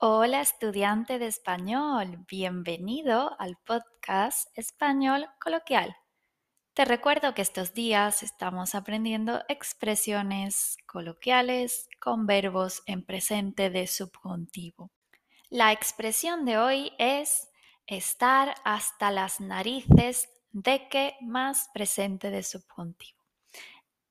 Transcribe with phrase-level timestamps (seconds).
[0.00, 5.96] Hola estudiante de español, bienvenido al podcast Español Coloquial.
[6.72, 14.92] Te recuerdo que estos días estamos aprendiendo expresiones coloquiales con verbos en presente de subjuntivo.
[15.50, 17.50] La expresión de hoy es
[17.88, 23.18] estar hasta las narices de que más presente de subjuntivo.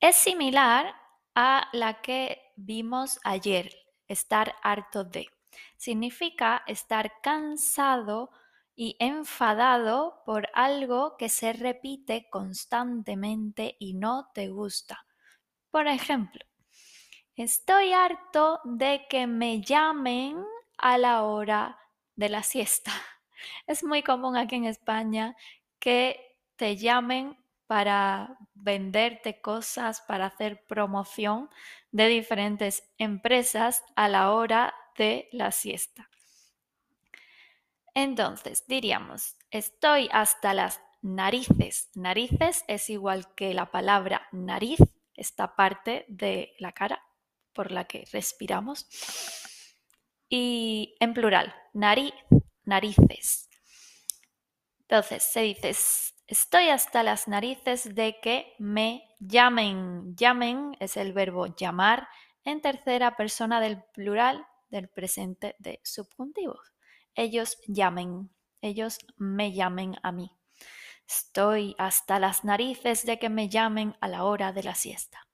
[0.00, 0.96] Es similar
[1.36, 3.72] a la que vimos ayer,
[4.08, 5.28] estar harto de
[5.76, 8.30] significa estar cansado
[8.74, 15.06] y enfadado por algo que se repite constantemente y no te gusta.
[15.70, 16.44] Por ejemplo,
[17.34, 20.44] estoy harto de que me llamen
[20.78, 21.78] a la hora
[22.14, 22.92] de la siesta.
[23.66, 25.36] Es muy común aquí en España
[25.78, 27.36] que te llamen
[27.66, 31.50] para venderte cosas, para hacer promoción
[31.90, 36.08] de diferentes empresas a la hora de la siesta.
[37.94, 41.90] Entonces, diríamos, estoy hasta las narices.
[41.94, 44.80] Narices es igual que la palabra nariz,
[45.14, 47.02] esta parte de la cara
[47.54, 48.86] por la que respiramos.
[50.28, 52.12] Y en plural, nariz,
[52.64, 53.48] narices.
[54.80, 55.74] Entonces, se dice,
[56.26, 60.14] estoy hasta las narices de que me llamen.
[60.16, 62.08] Llamen es el verbo llamar
[62.44, 66.72] en tercera persona del plural del presente de subjuntivos.
[67.14, 70.30] Ellos llamen, ellos me llamen a mí.
[71.08, 75.26] Estoy hasta las narices de que me llamen a la hora de la siesta.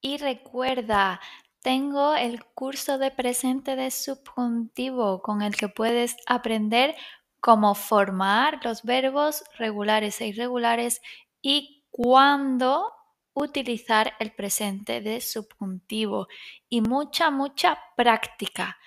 [0.00, 1.20] Y recuerda,
[1.60, 6.96] tengo el curso de presente de subjuntivo con el que puedes aprender
[7.40, 11.02] cómo formar los verbos regulares e irregulares
[11.40, 12.92] y cuándo
[13.34, 16.28] utilizar el presente de subjuntivo
[16.68, 18.78] y mucha, mucha práctica.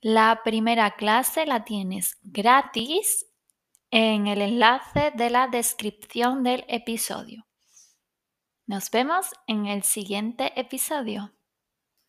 [0.00, 3.26] La primera clase la tienes gratis
[3.90, 7.46] en el enlace de la descripción del episodio.
[8.66, 11.32] Nos vemos en el siguiente episodio.